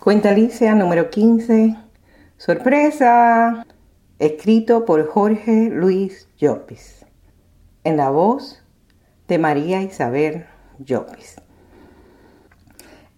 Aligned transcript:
Cuenta 0.00 0.30
Alicia 0.30 0.74
número 0.74 1.10
15. 1.10 1.76
Sorpresa. 2.38 3.66
Escrito 4.18 4.86
por 4.86 5.06
Jorge 5.06 5.68
Luis 5.70 6.26
Llopis. 6.38 7.04
En 7.84 7.98
la 7.98 8.08
voz 8.08 8.62
de 9.28 9.38
María 9.38 9.82
Isabel 9.82 10.46
Llopis. 10.78 11.36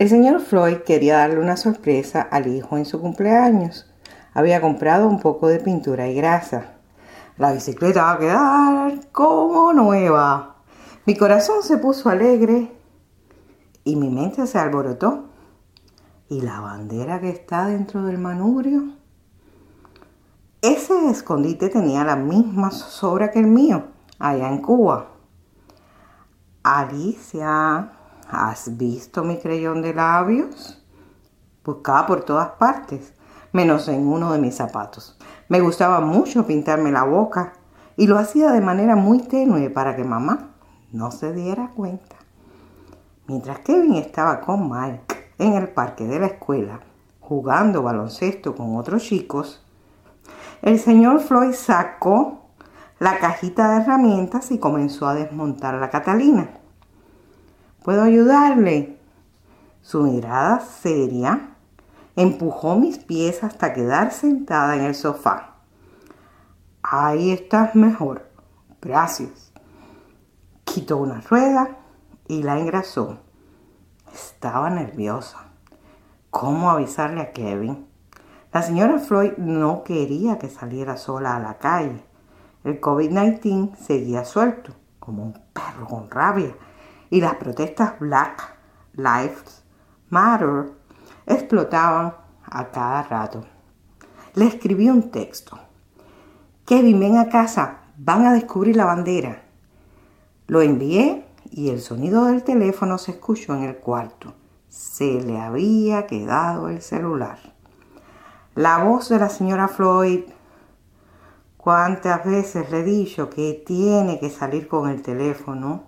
El 0.00 0.08
señor 0.08 0.40
Floyd 0.40 0.79
quería 0.79 1.18
darle 1.18 1.38
una 1.38 1.56
sorpresa 1.56 2.21
al 2.21 2.49
hijo 2.49 2.76
en 2.76 2.85
su 2.85 3.01
cumpleaños. 3.01 3.88
Había 4.35 4.60
comprado 4.60 5.08
un 5.08 5.21
poco 5.21 5.46
de 5.46 5.60
pintura 5.60 6.08
y 6.08 6.17
grasa. 6.17 6.72
La 7.38 7.53
bicicleta 7.53 8.03
va 8.03 8.12
a 8.14 8.19
quedar 8.19 9.12
como 9.12 9.72
nueva. 9.72 10.56
Mi 11.06 11.14
corazón 11.17 11.62
se 11.62 11.78
puso 11.78 12.08
alegre 12.08 12.72
y 13.85 13.94
mi 13.94 14.10
mente 14.10 14.49
se 14.49 14.58
alborotó. 14.58 15.28
¿Y 16.33 16.41
la 16.41 16.60
bandera 16.60 17.20
que 17.20 17.28
está 17.28 17.66
dentro 17.66 18.05
del 18.05 18.16
manubrio? 18.16 18.95
Ese 20.62 21.10
escondite 21.10 21.68
tenía 21.68 22.05
la 22.05 22.16
misma 22.16 22.70
sobra 22.70 23.30
que 23.30 23.38
el 23.38 23.48
mío, 23.48 23.88
allá 24.18 24.48
en 24.48 24.62
Cuba. 24.62 25.08
Alicia, 26.62 27.92
¿has 28.30 28.78
visto 28.78 29.24
mi 29.24 29.41
creyón 29.41 29.82
de 29.82 29.92
labios? 29.92 30.82
Buscaba 31.66 32.06
por 32.06 32.24
todas 32.24 32.48
partes, 32.52 33.12
menos 33.52 33.86
en 33.88 34.06
uno 34.06 34.33
de 34.33 34.38
mis 34.38 34.55
zapatos. 34.55 35.19
Me 35.50 35.60
gustaba 35.60 36.00
mucho 36.00 36.46
pintarme 36.46 36.92
la 36.92 37.05
boca 37.05 37.52
y 37.94 38.06
lo 38.06 38.19
hacía 38.19 38.52
de 38.52 38.62
manera 38.62 38.96
muy 38.96 39.19
tenue 39.19 39.69
para 39.69 39.96
que 39.96 40.05
mamá 40.05 40.55
no 40.92 41.10
se 41.10 41.34
diera 41.34 41.72
cuenta. 41.77 42.16
Mientras 43.27 43.58
Kevin 43.58 43.96
estaba 43.96 44.41
con 44.41 44.70
Mike 44.70 45.11
en 45.38 45.54
el 45.54 45.68
parque 45.68 46.04
de 46.04 46.18
la 46.20 46.27
escuela 46.27 46.80
jugando 47.20 47.82
baloncesto 47.82 48.54
con 48.54 48.77
otros 48.77 49.04
chicos, 49.04 49.62
el 50.61 50.78
señor 50.78 51.20
Floyd 51.20 51.55
sacó 51.55 52.42
la 52.98 53.19
cajita 53.19 53.70
de 53.70 53.83
herramientas 53.83 54.50
y 54.50 54.58
comenzó 54.58 55.08
a 55.08 55.14
desmontar 55.14 55.75
la 55.75 55.91
Catalina. 55.91 56.50
¿Puedo 57.83 58.03
ayudarle? 58.03 58.98
Su 59.80 60.03
mirada 60.03 60.60
seria 60.60 61.48
empujó 62.14 62.77
mis 62.77 62.98
pies 62.98 63.42
hasta 63.42 63.72
quedar 63.72 64.12
sentada 64.12 64.77
en 64.77 64.83
el 64.83 64.94
sofá. 64.94 65.56
Ahí 66.83 67.30
estás 67.30 67.75
mejor. 67.75 68.28
Gracias. 68.80 69.53
Quitó 70.64 70.98
una 70.98 71.20
rueda 71.22 71.78
y 72.28 72.42
la 72.42 72.58
engrasó. 72.58 73.19
Estaba 74.12 74.68
nerviosa. 74.68 75.38
¿Cómo 76.30 76.70
avisarle 76.70 77.22
a 77.22 77.32
Kevin? 77.32 77.86
La 78.52 78.60
señora 78.60 78.98
Floyd 78.98 79.32
no 79.38 79.84
quería 79.84 80.38
que 80.38 80.50
saliera 80.50 80.98
sola 80.98 81.36
a 81.36 81.41
la 81.41 81.56
calle. 81.56 82.04
El 82.62 82.78
COVID-19 82.78 83.74
seguía 83.74 84.27
suelto, 84.27 84.74
como 84.98 85.22
un 85.22 85.32
perro 85.54 85.86
con 85.86 86.10
rabia, 86.10 86.54
y 87.08 87.22
las 87.22 87.36
protestas 87.36 87.98
Black 88.00 88.54
Lives 88.92 89.64
Matter 90.10 90.72
explotaban 91.24 92.14
a 92.44 92.70
cada 92.70 93.02
rato. 93.04 93.47
Le 94.34 94.47
escribí 94.47 94.91
un 94.91 95.10
texto. 95.10 95.58
Kevin, 96.66 97.00
ven 97.00 97.16
a 97.16 97.30
casa, 97.30 97.78
van 97.97 98.26
a 98.26 98.34
descubrir 98.34 98.76
la 98.76 98.84
bandera. 98.84 99.42
Lo 100.48 100.60
envié 100.60 101.22
y 101.53 101.69
el 101.69 101.81
sonido 101.81 102.25
del 102.25 102.42
teléfono 102.42 102.97
se 102.97 103.12
escuchó 103.12 103.55
en 103.55 103.64
el 103.64 103.77
cuarto. 103.77 104.33
Se 104.69 105.20
le 105.20 105.39
había 105.39 106.06
quedado 106.06 106.70
el 106.70 106.81
celular. 106.81 107.39
La 108.55 108.83
voz 108.83 109.11
de 109.11 109.19
la 109.19 109.28
señora 109.28 109.69
Floyd. 109.69 110.25
¿Cuántas 111.59 112.25
veces 112.25 112.70
le 112.70 112.81
he 112.81 112.84
dicho 112.84 113.28
que 113.28 113.62
tiene 113.67 114.19
que 114.19 114.31
salir 114.31 114.66
con 114.66 114.88
el 114.88 115.03
teléfono? 115.03 115.84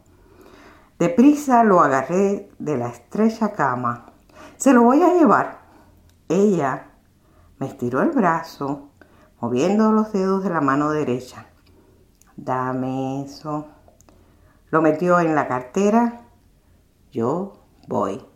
Deprisa 0.98 1.64
lo 1.64 1.80
agarré 1.80 2.50
de 2.58 2.76
la 2.76 2.88
estrecha 2.88 3.52
cama. 3.52 4.12
Se 4.56 4.74
lo 4.74 4.82
voy 4.82 5.02
a 5.02 5.14
llevar. 5.14 5.62
Ella 6.28 6.90
me 7.58 7.66
estiró 7.66 8.02
el 8.02 8.10
brazo, 8.10 8.90
moviendo 9.40 9.92
los 9.92 10.12
dedos 10.12 10.44
de 10.44 10.50
la 10.50 10.60
mano 10.60 10.90
derecha. 10.90 11.46
Dame 12.36 13.24
eso. 13.24 13.66
Lo 14.74 14.82
metió 14.82 15.20
en 15.20 15.36
la 15.36 15.46
cartera. 15.46 16.22
Yo 17.12 17.52
voy. 17.86 18.26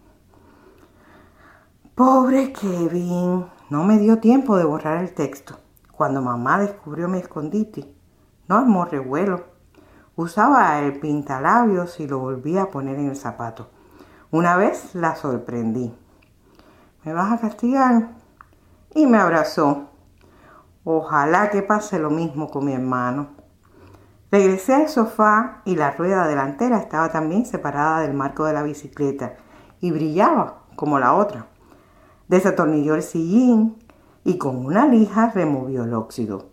Pobre 1.96 2.52
Kevin, 2.52 3.46
no 3.70 3.82
me 3.82 3.98
dio 3.98 4.20
tiempo 4.20 4.56
de 4.56 4.62
borrar 4.62 5.02
el 5.02 5.14
texto. 5.14 5.58
Cuando 5.90 6.22
mamá 6.22 6.60
descubrió 6.60 7.08
mi 7.08 7.18
escondite, 7.18 7.92
no 8.46 8.56
armó 8.56 8.84
revuelo. 8.84 9.46
Usaba 10.14 10.78
el 10.78 11.00
pintalabios 11.00 11.98
y 11.98 12.06
lo 12.06 12.20
volvía 12.20 12.62
a 12.62 12.70
poner 12.70 13.00
en 13.00 13.08
el 13.08 13.16
zapato. 13.16 13.70
Una 14.30 14.54
vez 14.54 14.94
la 14.94 15.16
sorprendí. 15.16 15.92
¿Me 17.02 17.14
vas 17.14 17.32
a 17.32 17.40
castigar? 17.40 18.10
Y 18.94 19.06
me 19.06 19.18
abrazó. 19.18 19.88
Ojalá 20.84 21.50
que 21.50 21.62
pase 21.62 21.98
lo 21.98 22.10
mismo 22.10 22.48
con 22.48 22.64
mi 22.64 22.74
hermano. 22.74 23.37
Regresé 24.30 24.74
al 24.74 24.88
sofá 24.88 25.62
y 25.64 25.76
la 25.76 25.92
rueda 25.92 26.26
delantera 26.26 26.78
estaba 26.78 27.10
también 27.10 27.46
separada 27.46 28.00
del 28.00 28.12
marco 28.12 28.44
de 28.44 28.52
la 28.52 28.62
bicicleta 28.62 29.36
y 29.80 29.90
brillaba 29.90 30.64
como 30.76 30.98
la 30.98 31.14
otra. 31.14 31.46
Desatornilló 32.28 32.94
el 32.94 33.02
sillín 33.02 33.78
y 34.24 34.36
con 34.36 34.66
una 34.66 34.86
lija 34.86 35.30
removió 35.34 35.84
el 35.84 35.94
óxido. 35.94 36.50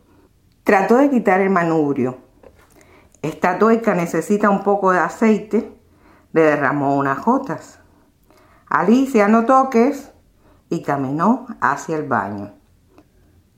Trató 0.63 0.95
de 0.95 1.09
quitar 1.09 1.41
el 1.41 1.49
manubrio. 1.49 2.17
Esta 3.21 3.59
tuerca 3.59 3.93
necesita 3.93 4.49
un 4.49 4.63
poco 4.63 4.91
de 4.91 4.99
aceite. 4.99 5.77
Le 6.31 6.41
derramó 6.41 6.95
unas 6.95 7.23
gotas. 7.25 7.79
Alicia, 8.67 9.27
no 9.27 9.45
toques. 9.45 10.11
Y 10.69 10.81
caminó 10.81 11.45
hacia 11.59 11.97
el 11.97 12.07
baño. 12.07 12.53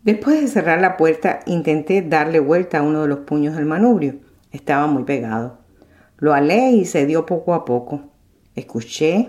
Después 0.08 0.40
de 0.40 0.48
cerrar 0.48 0.80
la 0.80 0.96
puerta, 0.96 1.42
intenté 1.48 2.02
darle 2.02 2.40
vuelta 2.40 2.78
a 2.78 2.82
uno 2.82 3.02
de 3.02 3.10
los 3.10 3.20
puños 3.20 3.58
del 3.58 3.66
manubrio. 3.66 4.16
Estaba 4.54 4.88
muy 4.88 5.04
pegado. 5.04 5.58
Lo 6.16 6.34
alé 6.34 6.72
y 6.72 6.86
se 6.86 7.06
dio 7.06 7.26
poco 7.26 7.54
a 7.54 7.66
poco. 7.66 8.04
Escuché 8.56 9.28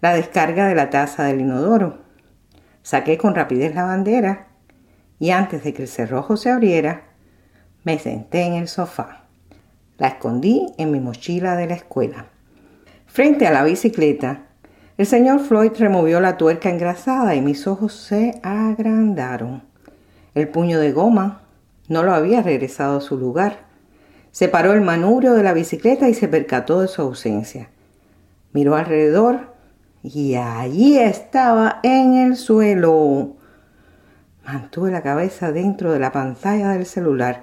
la 0.00 0.14
descarga 0.14 0.68
de 0.68 0.74
la 0.74 0.88
taza 0.88 1.24
del 1.24 1.42
inodoro. 1.42 1.98
Saqué 2.82 3.18
con 3.18 3.34
rapidez 3.34 3.74
la 3.74 3.84
bandera 3.84 4.46
y 5.18 5.32
antes 5.32 5.64
de 5.64 5.74
que 5.74 5.82
el 5.82 5.88
cerrojo 5.88 6.38
se 6.38 6.48
abriera, 6.48 7.02
me 7.84 7.98
senté 7.98 8.44
en 8.44 8.54
el 8.54 8.68
sofá. 8.68 9.24
La 9.98 10.06
escondí 10.06 10.72
en 10.78 10.92
mi 10.92 11.00
mochila 11.00 11.56
de 11.56 11.66
la 11.66 11.74
escuela. 11.74 12.24
Frente 13.04 13.46
a 13.46 13.50
la 13.50 13.64
bicicleta, 13.64 14.46
el 14.96 15.04
señor 15.04 15.40
Floyd 15.40 15.72
removió 15.78 16.20
la 16.20 16.38
tuerca 16.38 16.70
engrasada 16.70 17.34
y 17.34 17.42
mis 17.42 17.66
ojos 17.66 17.92
se 17.92 18.40
agrandaron. 18.42 19.68
El 20.34 20.48
puño 20.48 20.78
de 20.78 20.92
goma 20.92 21.42
no 21.88 22.02
lo 22.02 22.12
había 22.12 22.42
regresado 22.42 22.98
a 22.98 23.00
su 23.00 23.18
lugar. 23.18 23.64
Separó 24.30 24.72
el 24.72 24.80
manubrio 24.80 25.34
de 25.34 25.42
la 25.42 25.52
bicicleta 25.52 26.08
y 26.08 26.14
se 26.14 26.28
percató 26.28 26.80
de 26.80 26.88
su 26.88 27.02
ausencia. 27.02 27.68
Miró 28.52 28.76
alrededor 28.76 29.54
y 30.02 30.36
allí 30.36 30.98
estaba 30.98 31.80
en 31.82 32.14
el 32.14 32.36
suelo. 32.36 33.36
Mantuve 34.44 34.90
la 34.90 35.02
cabeza 35.02 35.52
dentro 35.52 35.92
de 35.92 35.98
la 35.98 36.12
pantalla 36.12 36.70
del 36.70 36.86
celular. 36.86 37.42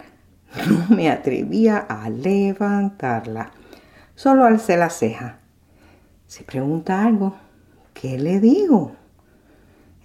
No 0.70 0.96
me 0.96 1.10
atrevía 1.10 1.78
a 1.78 2.10
levantarla. 2.10 3.52
Solo 4.16 4.46
alcé 4.46 4.78
la 4.78 4.90
ceja. 4.90 5.40
Si 6.26 6.44
pregunta 6.44 7.04
algo, 7.04 7.36
¿qué 7.94 8.18
le 8.18 8.40
digo? 8.40 8.96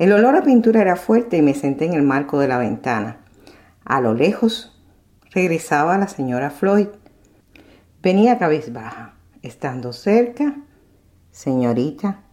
El 0.02 0.10
olor 0.12 0.34
a 0.34 0.42
pintura 0.42 0.80
era 0.80 0.96
fuerte 0.96 1.36
y 1.36 1.42
me 1.42 1.54
senté 1.54 1.84
en 1.84 1.92
el 1.92 2.02
marco 2.02 2.40
de 2.40 2.48
la 2.48 2.58
ventana. 2.58 3.18
A 3.84 4.00
lo 4.00 4.14
lejos 4.14 4.76
regresaba 5.30 5.96
la 5.96 6.08
señora 6.08 6.50
Floyd. 6.50 6.88
Venía 8.02 8.36
cabizbaja. 8.36 9.14
Estando 9.42 9.92
cerca, 9.92 10.56
señorita, 11.30 12.24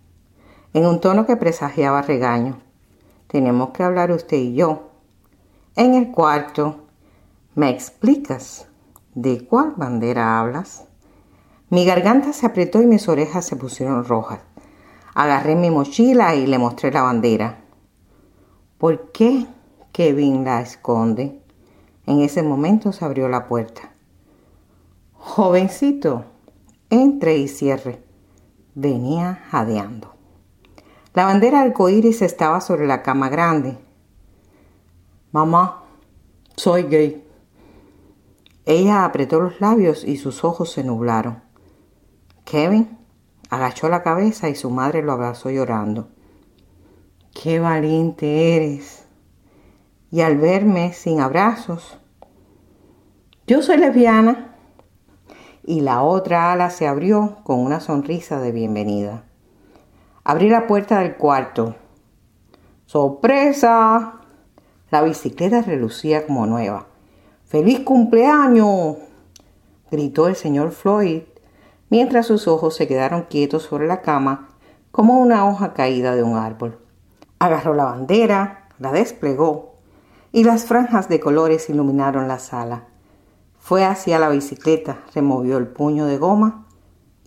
en 0.74 0.88
un 0.88 1.00
tono 1.00 1.28
que 1.28 1.36
presagiaba 1.36 2.02
regaño. 2.02 2.60
Tenemos 3.28 3.70
que 3.70 3.84
hablar 3.84 4.10
usted 4.10 4.38
y 4.38 4.56
yo. 4.56 4.90
En 5.76 5.94
el 5.94 6.10
cuarto, 6.10 6.88
¿me 7.54 7.70
explicas 7.70 8.68
de 9.14 9.46
cuál 9.46 9.74
bandera 9.78 10.40
hablas? 10.40 10.86
Mi 11.70 11.86
garganta 11.86 12.34
se 12.34 12.48
apretó 12.48 12.82
y 12.82 12.88
mis 12.88 13.08
orejas 13.08 13.46
se 13.46 13.56
pusieron 13.56 14.06
rojas. 14.06 14.40
Agarré 15.14 15.56
mi 15.56 15.70
mochila 15.70 16.36
y 16.36 16.46
le 16.48 16.58
mostré 16.58 16.92
la 16.92 17.02
bandera. 17.02 17.62
¿Por 18.78 19.12
qué 19.12 19.48
Kevin 19.92 20.46
la 20.46 20.62
esconde? 20.62 21.42
En 22.06 22.22
ese 22.22 22.44
momento 22.44 22.92
se 22.92 23.06
abrió 23.06 23.28
la 23.28 23.48
puerta. 23.48 23.92
Jovencito, 25.14 26.26
entre 26.90 27.38
y 27.38 27.48
cierre. 27.48 28.04
Venía 28.76 29.44
jadeando. 29.50 30.14
La 31.14 31.26
bandera 31.26 31.62
arcoíris 31.62 32.22
estaba 32.22 32.62
sobre 32.62 32.88
la 32.88 33.04
cama 33.04 33.30
grande. 33.30 33.78
Mamá, 35.32 35.84
soy 36.56 36.84
gay. 36.84 37.26
Ella 38.66 39.04
apretó 39.04 39.40
los 39.40 39.60
labios 39.60 40.04
y 40.04 40.18
sus 40.18 40.44
ojos 40.44 40.72
se 40.72 40.84
nublaron. 40.84 41.42
Kevin 42.46 42.99
agachó 43.50 43.90
la 43.90 44.04
cabeza 44.04 44.50
y 44.50 44.56
su 44.56 44.70
madre 44.70 45.02
lo 45.02 45.12
abrazó 45.12 45.50
llorando. 45.50 46.10
Qué 47.34 47.60
valiente 47.60 48.56
eres. 48.56 49.06
Y 50.12 50.22
al 50.22 50.38
verme 50.38 50.94
sin 50.94 51.20
abrazos, 51.20 52.00
yo 53.48 53.62
soy 53.62 53.78
lesbiana. 53.78 54.56
Y 55.64 55.82
la 55.82 56.02
otra 56.02 56.52
ala 56.52 56.70
se 56.70 56.88
abrió 56.88 57.38
con 57.44 57.60
una 57.60 57.80
sonrisa 57.80 58.40
de 58.40 58.52
bienvenida. 58.52 59.24
Abrí 60.24 60.50
la 60.50 60.68
puerta 60.68 61.00
del 61.00 61.16
cuarto. 61.16 61.76
¡Sorpresa! 62.86 64.22
La 64.90 65.04
bicicleta 65.04 65.62
relucía 65.62 66.26
como 66.26 66.48
nueva. 66.48 66.88
¡Feliz 67.46 67.82
cumpleaños! 67.82 68.98
gritó 69.92 70.28
el 70.28 70.36
señor 70.36 70.72
Floyd 70.72 71.22
mientras 71.90 72.28
sus 72.28 72.48
ojos 72.48 72.76
se 72.76 72.88
quedaron 72.88 73.24
quietos 73.24 73.64
sobre 73.64 73.88
la 73.88 74.02
cama 74.02 74.50
como 74.92 75.20
una 75.20 75.48
hoja 75.48 75.74
caída 75.74 76.16
de 76.16 76.24
un 76.24 76.38
árbol. 76.38 76.80
Agarró 77.40 77.74
la 77.74 77.86
bandera, 77.86 78.68
la 78.80 78.92
desplegó 78.92 79.76
y 80.32 80.44
las 80.44 80.66
franjas 80.66 81.10
de 81.10 81.20
colores 81.20 81.70
iluminaron 81.70 82.28
la 82.28 82.40
sala. 82.40 82.86
Fue 83.60 83.86
hacia 83.86 84.20
la 84.20 84.30
bicicleta, 84.30 85.00
removió 85.14 85.58
el 85.58 85.68
puño 85.68 86.06
de 86.06 86.18
goma 86.18 86.66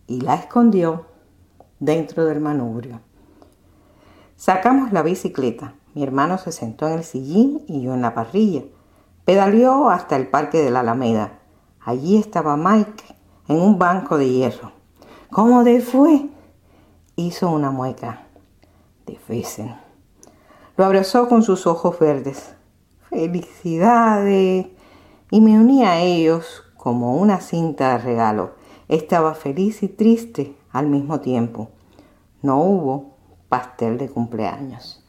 y 0.06 0.20
la 0.20 0.34
escondió 0.34 1.06
dentro 1.78 2.24
del 2.24 2.40
manubrio. 2.40 3.00
Sacamos 4.36 4.92
la 4.92 5.02
bicicleta. 5.02 5.74
Mi 5.94 6.02
hermano 6.02 6.38
se 6.38 6.52
sentó 6.52 6.88
en 6.88 6.94
el 6.94 7.04
sillín 7.04 7.64
y 7.68 7.82
yo 7.82 7.94
en 7.94 8.02
la 8.02 8.14
parrilla. 8.14 8.62
Pedaleó 9.24 9.90
hasta 9.90 10.16
el 10.16 10.26
parque 10.26 10.62
de 10.62 10.70
la 10.70 10.80
Alameda. 10.80 11.38
Allí 11.80 12.16
estaba 12.16 12.56
Mike 12.56 13.14
en 13.48 13.56
un 13.60 13.78
banco 13.78 14.18
de 14.18 14.28
hierro. 14.28 14.72
¿Cómo 15.30 15.64
te 15.64 15.80
fue? 15.80 16.28
Hizo 17.16 17.50
una 17.50 17.70
mueca. 17.70 18.26
Fesen. 19.18 19.74
Lo 20.76 20.84
abrazó 20.84 21.28
con 21.28 21.42
sus 21.42 21.66
ojos 21.66 21.98
verdes. 21.98 22.54
Felicidades. 23.10 24.66
Y 25.30 25.40
me 25.40 25.58
uní 25.58 25.84
a 25.84 26.00
ellos 26.00 26.64
como 26.76 27.16
una 27.16 27.40
cinta 27.40 27.92
de 27.92 27.98
regalo. 27.98 28.54
Estaba 28.88 29.34
feliz 29.34 29.82
y 29.82 29.88
triste 29.88 30.56
al 30.70 30.88
mismo 30.88 31.20
tiempo. 31.20 31.68
No 32.42 32.58
hubo 32.58 33.16
pastel 33.48 33.98
de 33.98 34.10
cumpleaños. 34.10 35.01